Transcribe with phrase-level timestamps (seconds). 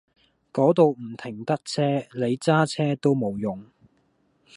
[0.51, 1.83] 嗰度唔停得車，
[2.15, 3.63] 你揸車都冇用